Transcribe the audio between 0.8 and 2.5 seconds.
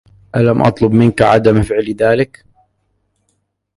منك عدم فعل ذلك؟